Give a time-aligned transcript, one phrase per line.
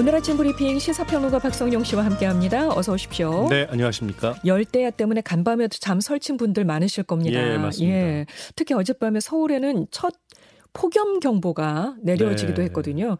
[0.00, 2.70] 오늘 아침 브리핑 시사평론가 박성용 씨와 함께합니다.
[2.74, 3.48] 어서 오십시오.
[3.50, 4.34] 네, 안녕하십니까.
[4.46, 7.38] 열대야 때문에 간밤에도 잠 설친 분들 많으실 겁니다.
[7.38, 7.94] 예, 맞습니다.
[7.94, 8.26] 예,
[8.56, 10.14] 특히 어젯밤에 서울에는 첫
[10.72, 12.68] 폭염 경보가 내려지기도 네.
[12.68, 13.18] 했거든요.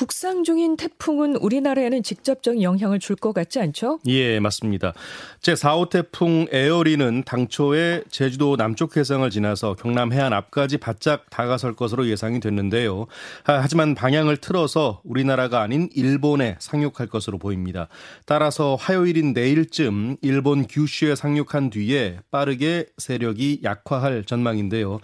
[0.00, 3.98] 북상 중인 태풍은 우리나라에는 직접적인 영향을 줄 것 같지 않죠?
[4.06, 4.94] 예, 맞습니다.
[5.42, 12.40] 제4호 태풍 에어리는 당초에 제주도 남쪽 해상을 지나서 경남 해안 앞까지 바짝 다가설 것으로 예상이
[12.40, 13.08] 됐는데요.
[13.44, 17.88] 하지만 방향을 틀어서 우리나라가 아닌 일본에 상륙할 것으로 보입니다.
[18.24, 25.00] 따라서 화요일인 내일쯤 일본 규슈에 상륙한 뒤에 빠르게 세력이 약화할 전망인데요.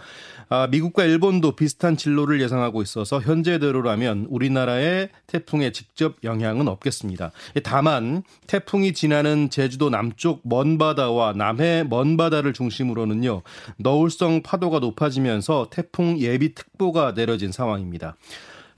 [0.49, 7.31] 아, 미국과 일본도 비슷한 진로를 예상하고 있어서 현재대로라면 우리나라 의 태풍의 직접 영향은 없겠습니다.
[7.63, 13.41] 다만 태풍이 지나는 제주도 남쪽 먼바다와 남해 먼바다를 중심으로는요.
[13.77, 18.15] 너울성 파도가 높아지면서 태풍 예비 특보가 내려진 상황입니다.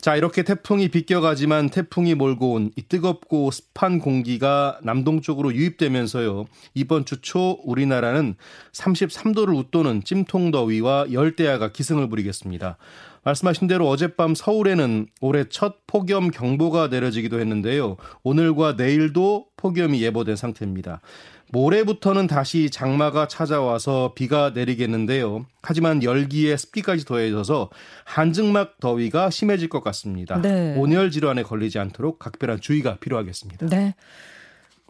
[0.01, 6.45] 자, 이렇게 태풍이 비껴가지만 태풍이 몰고 온 이 뜨겁고 습한 공기가 남동쪽으로 유입되면서요.
[6.73, 8.35] 이번 주 초 우리나라는
[8.71, 12.77] 33도를 웃도는 찜통더위와 열대야가 기승을 부리겠습니다.
[13.23, 17.97] 말씀하신 대로 어젯밤 서울에는 올해 첫 폭염 경보가 내려지기도 했는데요.
[18.23, 21.01] 오늘과 내일도 폭염이 예보된 상태입니다.
[21.51, 25.45] 모레부터는 다시 장마가 찾아와서 비가 내리겠는데요.
[25.63, 27.69] 하지만 열기에 습기까지 더해져서
[28.05, 30.39] 한증막 더위가 심해질 것 같습니다.
[30.39, 30.75] 네.
[30.77, 33.67] 온열 질환에 걸리지 않도록 각별한 주의가 필요하겠습니다.
[33.67, 33.95] 네.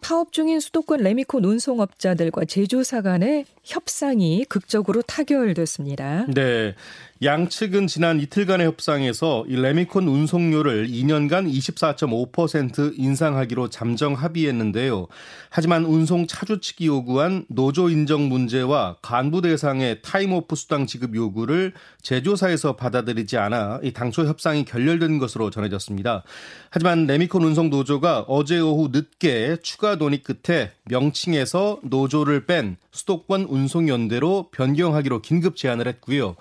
[0.02, 6.26] 파업 중인 수도권 레미콘 운송업자들과 제조사 간의 협상이 극적으로 타결됐습니다.
[6.34, 6.74] 네.
[7.22, 15.06] 양측은 지난 이틀간의 협상에서 이 레미콘 운송료를 2년간 24.5% 인상하기로 잠정 합의했는데요.
[15.50, 22.76] 하지만 운송 차주 측이 요구한 노조 인정 문제와 간부 대상의 타임오프 수당 지급 요구를 제조사에서
[22.76, 26.22] 받아들이지 않아 이 당초 협상이 결렬된 것으로 전해졌습니다.
[26.70, 34.50] 하지만 레미콘 운송 노조가 어제 오후 늦게 추가 논의 끝에 명칭에서 노조를 뺀 수도권 운송연대로
[34.50, 36.36] 변경하기로 긴급 제안을 했고요.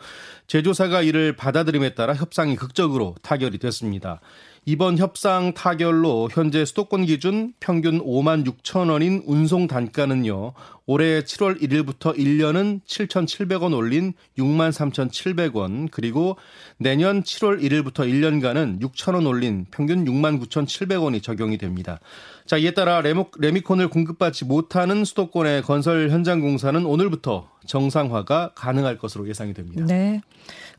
[0.48, 4.20] 제조사가 이를 받아들임에 따라 협상이 극적으로 타결이 됐습니다.
[4.66, 10.54] 이번 협상 타결로 현재 수도권 기준 평균 5만 6천 원인 운송 단가는요.
[10.92, 16.36] 올해 7월 1일부터 1년은 7,700원 올린 6만 3,700원 그리고
[16.78, 22.00] 내년 7월 1일부터 1년간은 6천 원 올린 평균 6만 9,700원이 적용이 됩니다.
[22.48, 29.54] 자, 이에 따라 레미콘을 공급받지 못하는 수도권의 건설 현장 공사는 오늘부터 정상화가 가능할 것으로 예상이
[29.54, 29.86] 됩니다.
[29.86, 30.22] 네.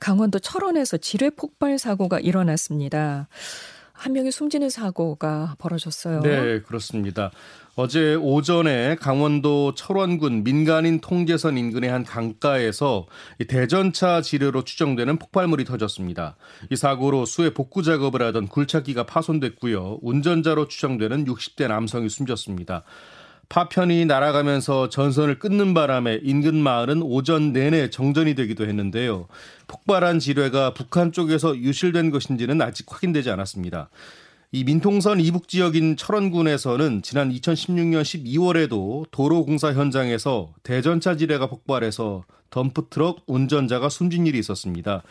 [0.00, 3.28] 강원도 철원에서 지뢰 폭발 사고가 일어났습니다.
[4.00, 6.22] 한 명이 숨지는 사고가 벌어졌어요.
[6.22, 7.30] 네, 그렇습니다.
[7.76, 13.06] 어제 오전에 강원도 철원군 민간인 통제선 인근의 한 강가에서
[13.46, 16.36] 대전차 지뢰로 추정되는 폭발물이 터졌습니다.
[16.70, 19.98] 이 사고로 수해 복구 작업을 하던 굴착기가 파손됐고요.
[20.00, 22.84] 운전자로 추정되는 60대 남성이 숨졌습니다.
[23.50, 29.26] 파편이 날아가면서 전선을 끊는 바람에 인근 마을은 오전 내내 정전이 되기도 했는데요.
[29.66, 33.90] 폭발한 지뢰가 북한 쪽에서 유실된 것인지는 아직 확인되지 않았습니다.
[34.52, 43.22] 이 민통선 이북 지역인 철원군에서는 지난 2016년 12월에도 도로 공사 현장에서 대전차 지뢰가 폭발해서 덤프트럭
[43.26, 45.02] 운전자가 숨진 일이 있었습니다.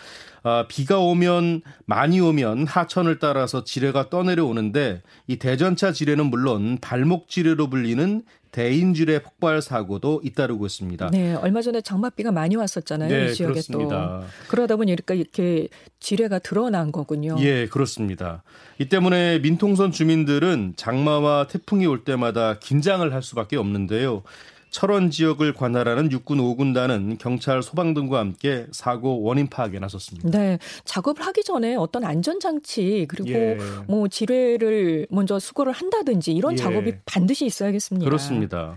[0.44, 7.70] 아, 비가 오면 많이 오면 하천을 따라서 지뢰가 떠내려오는데 이 대전차 지뢰는 물론 발목 지뢰로
[7.70, 11.10] 불리는 대인 지뢰 폭발 사고도 잇따르고 있습니다.
[11.12, 13.10] 네, 얼마 전에 장맛비가 많이 왔었잖아요.
[13.10, 14.22] 네, 이 지역에 그렇습니다.
[14.22, 15.68] 또 그러다 보니까 이렇게
[16.00, 17.36] 지뢰가 드러난 거군요.
[17.40, 18.42] 예, 그렇습니다.
[18.80, 24.24] 이 때문에 민통선 주민들은 장마와 태풍이 올 때마다 긴장을 할 수밖에 없는데요.
[24.70, 30.30] 철원 지역을 관할하는 육군 5군단은 경찰 소방 등과 함께 사고 원인 파악에 나섰습니다.
[30.30, 33.58] 네, 작업을 하기 전에 어떤 안전 장치 그리고 예.
[33.88, 36.58] 뭐 지뢰를 먼저 수거를 한다든지 이런 예.
[36.58, 38.06] 작업이 반드시 있어야겠습니다.
[38.06, 38.76] 그렇습니다.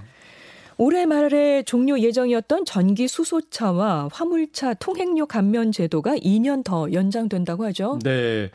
[0.78, 7.98] 올해 말에 종료 예정이었던 전기 수소차와 화물차 통행료 감면 제도가 2년 더 연장된다고 하죠.
[8.02, 8.50] 네.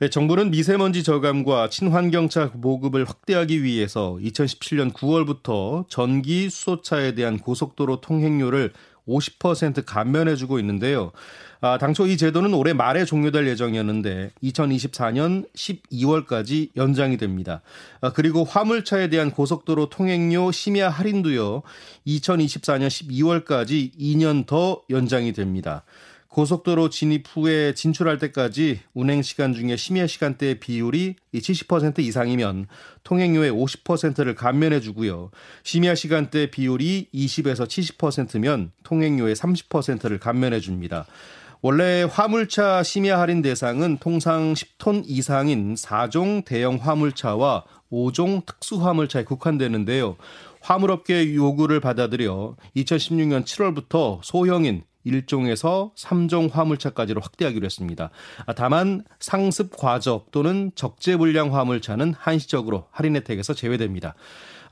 [0.00, 8.72] 네, 정부는 미세먼지 저감과 친환경차 보급을 확대하기 위해서 2017년 9월부터 전기 수소차에 대한 고속도로 통행료를
[9.06, 11.12] 50% 감면해주고 있는데요.
[11.60, 17.62] 아, 당초 이 제도는 올해 말에 종료될 예정이었는데 2024년 12월까지 연장이 됩니다.
[18.00, 21.62] 아, 그리고 화물차에 대한 고속도로 통행료 심야 할인도요.
[22.06, 25.84] 2024년 12월까지 2년 더 연장이 됩니다.
[26.34, 32.66] 고속도로 진입 후에 진출할 때까지 운행 시간 중에 심야 시간대의 비율이 70% 이상이면
[33.04, 35.30] 통행료의 50%를 감면해 주고요.
[35.62, 41.06] 심야 시간대 비율이 20에서 70%면 통행료의 30%를 감면해 줍니다.
[41.62, 50.16] 원래 화물차 심야 할인 대상은 통상 10톤 이상인 4종 대형 화물차와 5종 특수 화물차에 국한되는데요.
[50.62, 58.10] 화물업계 요구를 받아들여 2016년 7월부터 소형인 1종에서 3종 화물차까지로 확대하기로 했습니다.
[58.46, 64.14] 아, 다만 상습 과적 또는 적재 불량 화물차는 한시적으로 할인 혜택에서 제외됩니다.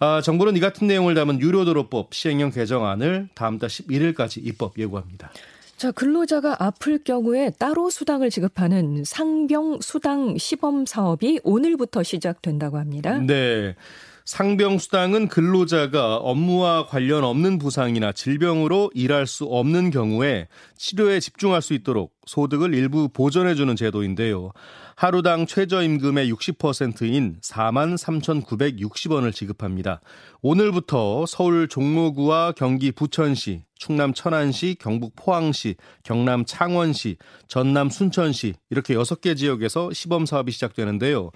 [0.01, 5.31] 아, 정부는 이 같은 내용을 담은 유료도로법 시행령 개정안을 다음 달 11일까지 입법 예고합니다.
[5.77, 13.19] 자, 근로자가 아플 경우에 따로 수당을 지급하는 상병 수당 시범 사업이 오늘부터 시작된다고 합니다.
[13.19, 13.75] 네.
[14.25, 22.15] 상병수당은 근로자가 업무와 관련 없는 부상이나 질병으로 일할 수 없는 경우에 치료에 집중할 수 있도록
[22.27, 24.53] 소득을 일부 보전해주는 제도인데요.
[24.95, 30.01] 하루당 최저임금의 60%인 4만 3,960원을 지급합니다.
[30.43, 35.75] 오늘부터 서울 종로구와 경기 부천시, 충남 천안시, 경북 포항시,
[36.05, 37.17] 경남 창원시,
[37.49, 41.33] 전남 순천시 이렇게 6개 지역에서 시범 사업이 시작되는데요.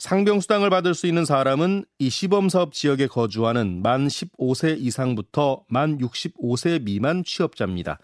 [0.00, 7.22] 상병수당을 받을 수 있는 사람은 이 시범사업 지역에 거주하는 만 15세 이상부터 만 65세 미만
[7.22, 7.98] 취업자입니다.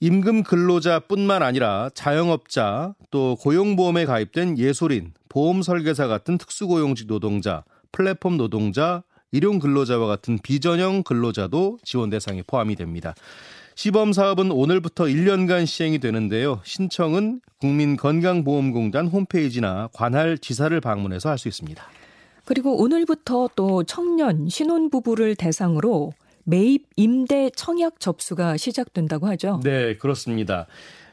[0.00, 7.62] 임금 근로자뿐만 아니라 자영업자 또 고용보험에 가입된 예술인, 보험 설계사 같은 특수고용직 노동자,
[7.92, 13.14] 플랫폼 노동자, 일용 근로자와 같은 비전형 근로자도 지원 대상에 포함이 됩니다.
[13.78, 16.60] 시범 사업은 오늘부터 1년간 시행이 되는데요.
[16.64, 21.80] 신청은 국민건강보험공단 홈페이지나 관할 지사를 방문해서 할 수 있습니다.
[22.44, 29.60] 그리고 오늘부터 또 청년 신혼부부를 대상으로 매입 임대 청약 접수가 시작된다고 하죠.
[29.62, 30.66] 네, 그렇습니다.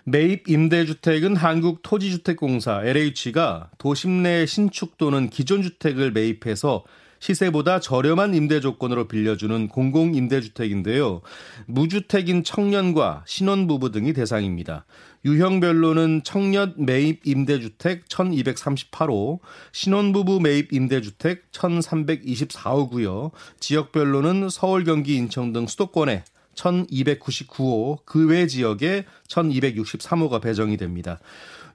[0.03, 6.83] 매입 임대주택은 한국토지주택공사 LH가 도심 내 신축 또는 기존 주택을 매입해서
[7.19, 11.21] 시세보다 저렴한 임대 조건으로 빌려주는 공공임대주택인데요.
[11.65, 14.85] 무주택인 청년과 신혼부부 등이 대상입니다.
[15.25, 19.39] 유형별로는 청년 매입 임대주택 1238호,
[19.71, 23.31] 신혼부부 매입 임대주택 1324호고요.
[23.59, 26.23] 지역별로는 서울, 경기, 인천 등 수도권에
[26.55, 31.19] 1299호, 그 외 지역에 1263호가 배정이 됩니다.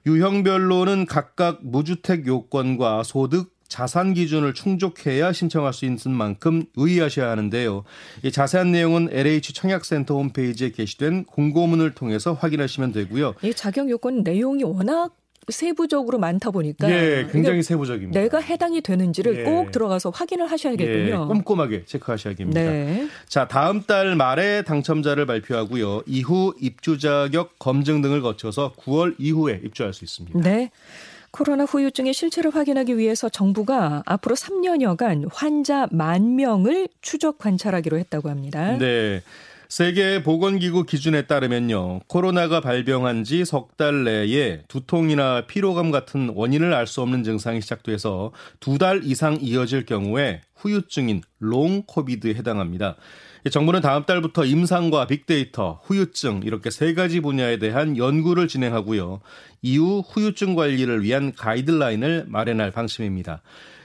[0.05, 7.85] 유형별로는 각각 무주택 요건과 소득, 자산 기준을 충족해야 신청할 수 있는 만큼 의의하셔야 하는데요.
[8.21, 13.35] 이 자세한 내용은 LH 청약센터 홈페이지에 게시된 공고문을 통해서 확인하시면 되고요.
[13.43, 15.15] 이 자격 요건 내용이 워낙
[15.47, 18.19] 세부적으로 많다 보니까 예, 굉장히 세부적입니다.
[18.19, 19.43] 내가 해당이 되는지를 예.
[19.43, 21.07] 꼭 들어가서 확인을 하셔야겠군요.
[21.23, 22.61] 예, 꼼꼼하게 체크하셔야겠습니다.
[22.61, 23.07] 네.
[23.29, 26.03] 자, 다음 달 말에 당첨자를 발표하고요.
[26.07, 30.39] 이후 입주 자격 검증 등을 거쳐서 9월 이후에 입주할 수 있습니다.
[30.41, 30.71] 네.
[31.31, 38.77] 코로나 후유증의 실체를 확인하기 위해서 정부가 앞으로 3년여간 환자 만 명을 추적 관찰하기로 했다고 합니다.
[38.77, 39.21] 네.
[39.69, 42.01] 세계 보건기구 기준에 따르면요.
[42.07, 48.33] 코로나가 발병한 지 석 달 내에 두통이나 피로감 같은 원인을 알 수 없는 증상이 시작돼서
[48.59, 52.97] 두 달 이상 이어질 경우에 후유증인 long COVID에 해당합니다.
[53.49, 59.19] 정부는 다음 달부터 임상과 빅데이터, 후유증 이렇게 세 가지 분야에 대한 연구를 진행하고요.
[59.63, 63.41] 이후 후유증 관리를 위한 가이드라인을 마련할 방침입니다.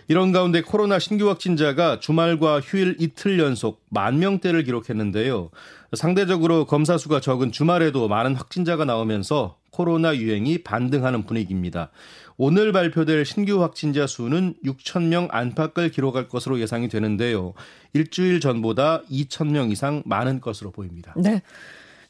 [0.08, 5.50] 이런 가운데 코로나 신규 확진자가 주말과 휴일 이틀 연속 만 명대를 기록했는데요.
[5.94, 11.90] 상대적으로 검사 수가 적은 주말에도 많은 확진자가 나오면서 코로나 유행이 반등하는 분위기입니다.
[12.38, 17.54] 오늘 발표될 신규 확진자 수는 6천 명 안팎을 기록할 것으로 예상이 되는데요.
[17.92, 21.14] 일주일 전보다 2천 명 이상 많은 것으로 보입니다.
[21.16, 21.42] 네.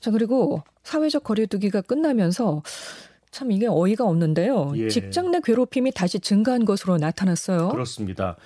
[0.01, 2.63] 자 그리고 사회적 거리두기가 끝나면서
[3.37, 4.73] 참 이게 어이가 없는데요.
[4.77, 4.89] 예.
[4.89, 7.69] 직장 내 괴롭힘이 다시 증가한 것으로 나타났어요.
[7.69, 8.37] 그렇습니다.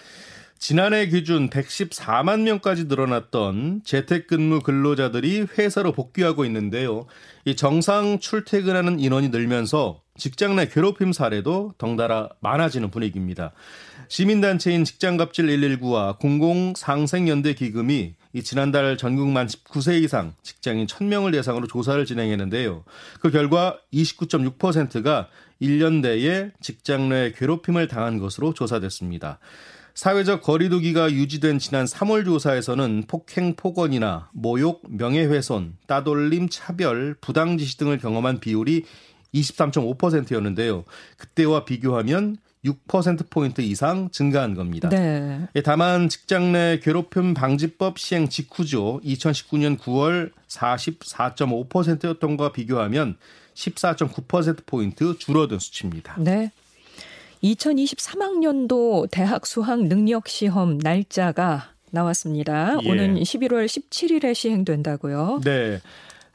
[0.58, 7.06] 지난해 기준 114만 명까지 늘어났던 재택근무 근로자들이 회사로 복귀하고 있는데요.
[7.44, 13.52] 이 정상 출퇴근하는 인원이 늘면서 직장 내 괴롭힘 사례도 덩달아 많아지는 분위기입니다.
[14.10, 22.04] 시민단체인 직장갑질 119와 공공상생연대 기금이 이 지난달 전국 만 19세 이상 직장인 1000명을 대상으로 조사를
[22.04, 22.82] 진행했는데요.
[23.20, 25.28] 그 결과 29.6%가
[25.62, 29.38] 1년 내에 직장 내 괴롭힘을 당한 것으로 조사됐습니다.
[29.94, 38.40] 사회적 거리두기가 유지된 지난 3월 조사에서는 폭행, 폭언이나 모욕, 명예훼손, 따돌림, 차별, 부당지시 등을 경험한
[38.40, 38.86] 비율이
[39.32, 40.84] 23.5%였는데요.
[41.16, 44.88] 그때와 비교하면 6%포인트 이상 증가한 겁니다.
[44.88, 45.40] 네.
[45.54, 49.00] 예, 다만 직장 내 괴롭힘 방지법 시행 직후죠.
[49.04, 53.16] 2019년 9월 44.5%였던 것과 비교하면
[53.54, 56.16] 14.9%포인트 줄어든 수치입니다.
[56.18, 56.52] 네.
[57.42, 62.76] 2023학년도 대학 수학 능력 시험 날짜가 나왔습니다.
[62.82, 62.90] 예.
[62.90, 65.40] 오는 11월 17일에 시행된다고요.
[65.44, 65.80] 네.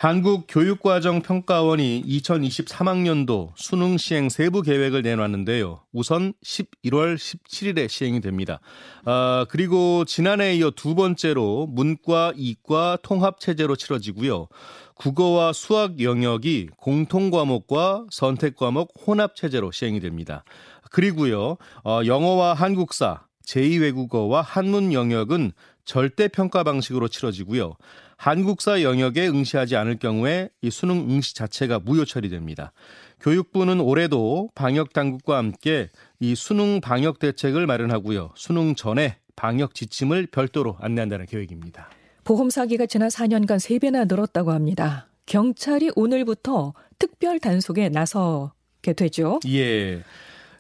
[0.06, 5.82] 한국교육과정평가원이 2023학년도 수능 시행 세부 계획을 내놨는데요.
[5.94, 8.60] 우선 11월 17일에 시행이 됩니다.
[9.06, 14.48] 아, 그리고 지난해에 이어 두 번째로 문과, 이과 통합 체제로 치러지고요.
[14.94, 20.44] 국어와 수학 영역이 공통 과목과 선택 과목 혼합 체제로 시행이 됩니다.
[20.92, 21.58] 그리고요.
[21.84, 27.76] 어, 영어와 한국사, 제2외국어와 한문 영역은 절대 평가 방식으로 치러지고요.
[28.18, 32.72] 한국사 영역에 응시하지 않을 경우에 이 수능 응시 자체가 무효 처리됩니다.
[33.20, 38.32] 교육부는 올해도 방역 당국과 함께 이 수능 방역 대책을 마련하고요.
[38.36, 41.90] 수능 전에 방역 지침을 별도로 안내한다는 계획입니다.
[42.24, 45.08] 보험 사기가 지난 4년간 3배나 늘었다고 합니다.
[45.26, 49.40] 경찰이 오늘부터 특별 단속에 나서게 되죠.
[49.48, 50.04] 예.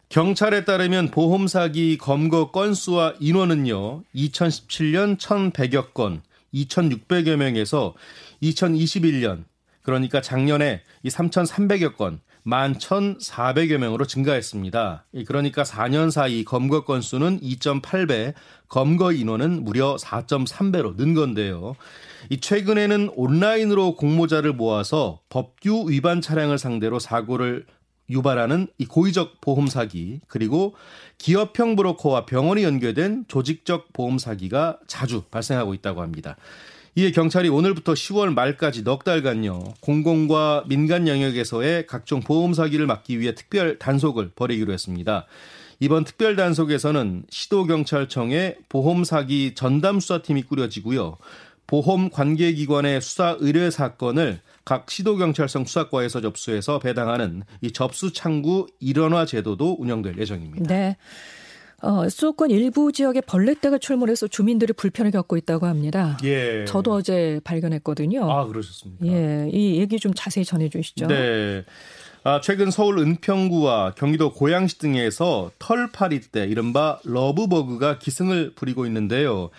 [0.09, 4.03] 경찰에 따르면 보험 사기 검거 건수와 인원은요.
[4.13, 6.21] 2017년 1,100여 건,
[6.55, 7.93] 2,600여 명에서
[8.41, 9.43] 2021년
[9.85, 15.05] 그러니까 작년에 이 3,300여 건, 11,400여 명으로 증가했습니다.
[15.27, 18.33] 그러니까 4년 사이 검거 건수는 2.8배,
[18.67, 21.75] 검거 인원은 무려 4.3배로 는 건데요.
[22.31, 27.67] 이 최근에는 온라인으로 공모자를 모아서 법규 위반 차량을 상대로 사고를
[28.09, 30.75] 유발하는 이 고의적 보험 사기 그리고
[31.17, 36.35] 기업형 브로커와 병원이 연결된 조직적 보험 사기가 자주 발생하고 있다고 합니다.
[36.97, 43.35] 이에 경찰이 오늘부터 10월 말까지 넉 달간요 공공과 민간 영역에서의 각종 보험 사기를 막기 위해
[43.35, 45.25] 특별 단속을 벌이기로 했습니다.
[45.81, 51.17] 이번 특별 단속에서는 시도경찰청의 보험 사기 전담 수사팀이 꾸려지고요.
[51.67, 59.77] 보험 관계기관의 수사 의뢰 사건을 각 시도경찰청 수사과에서 접수해서 배당하는 이 접수 창구 일원화 제도도
[59.79, 60.67] 운영될 예정입니다.
[60.67, 60.97] 네.
[61.81, 66.17] 어, 수도권 일부 지역에 벌레떼가 출몰해서 주민들이 불편을 겪고 있다고 합니다.
[66.23, 66.65] 예.
[66.65, 68.31] 저도 어제 발견했거든요.
[68.31, 69.05] 아, 그러셨습니까?
[69.05, 69.49] 예.
[69.51, 71.07] 이 얘기 좀 자세히 전해 주시죠.
[71.07, 71.63] 네.
[72.23, 79.51] 아, 최근 서울 은평구와 경기도 고양시 등에서 털파리떼, 이른바 lovebug가 기승을 부리고 있는데요.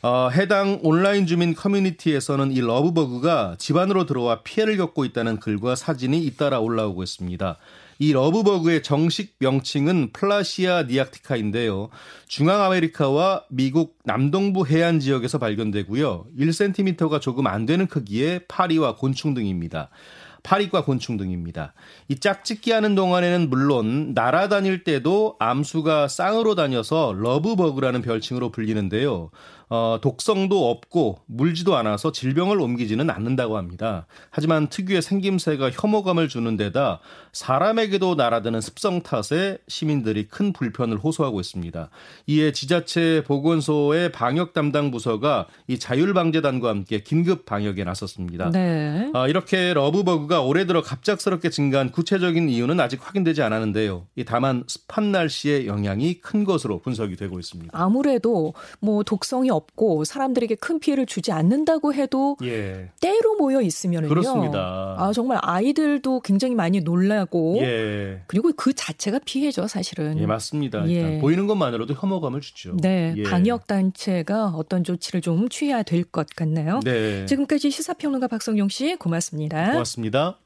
[0.00, 6.60] 어, 해당 온라인 주민 커뮤니티에서는 이 lovebug가 집안으로 들어와 피해를 겪고 있다는 글과 사진이 잇따라
[6.60, 7.56] 올라오고 있습니다.
[8.00, 11.88] 이 lovebug의 정식 명칭은 Plecia nearctica인데요.
[12.28, 16.26] 중앙아메리카와 미국 남동부 해안 지역에서 발견되고요.
[16.38, 19.88] 1cm가 조금 안 되는 크기의 파리과 곤충 등입니다.
[20.44, 21.74] 파리과 곤충 등입니다.
[22.06, 29.30] 이 짝짓기 하는 동안에는 물론 날아다닐 때도 암수가 쌍으로 다녀서 lovebug라는 별칭으로 불리는데요.
[29.70, 34.06] 어, 독성도 없고 물지도 않아서 질병을 옮기지는 않는다고 합니다.
[34.30, 37.00] 하지만 특유의 생김새가 혐오감을 주는 데다
[37.32, 41.90] 사람에게도 날아드는 습성 탓에 시민들이 큰 불편을 호소하고 있습니다.
[42.26, 48.50] 이에 지자체 보건소의 방역 담당 부서가 이 자율방재단과 함께 긴급 방역에 나섰습니다.
[48.50, 49.10] 네.
[49.14, 54.06] 어, 이렇게 lovebug가 올해 들어 갑작스럽게 증가한 구체적인 이유는 아직 확인되지 않았는데요.
[54.26, 57.70] 다만 습한 날씨의 영향이 큰 것으로 분석이 되고 있습니다.
[57.78, 62.90] 아무래도 뭐 독성이 없고 사람들에게 큰 피해를 주지 않는다고 해도 예.
[63.00, 64.08] 때로 모여 있으면은요.
[64.08, 64.96] 그렇습니다.
[64.98, 68.22] 아 정말 아이들도 굉장히 많이 놀라고 예.
[68.26, 70.18] 그리고 그 자체가 피해죠, 사실은.
[70.18, 70.88] 예, 맞습니다.
[70.88, 71.18] 예.
[71.20, 72.76] 보이는 것만으로도 혐오감을 주죠.
[72.80, 73.22] 네, 예.
[73.24, 76.80] 방역 단체가 어떤 조치를 좀 취해야 될 것 같네요.
[76.84, 77.26] 네.
[77.26, 79.72] 지금까지 시사평론가 박성용 씨 고맙습니다.
[79.72, 80.38] 고맙습니다.